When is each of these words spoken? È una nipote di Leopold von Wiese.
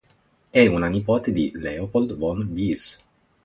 È 0.49 0.65
una 0.65 0.87
nipote 0.87 1.31
di 1.31 1.51
Leopold 1.53 2.15
von 2.15 2.41
Wiese. 2.53 2.97